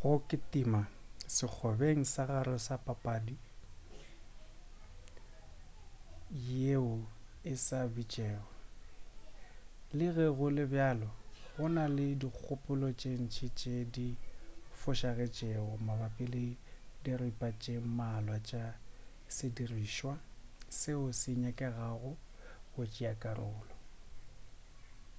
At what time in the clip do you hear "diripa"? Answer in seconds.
17.04-17.48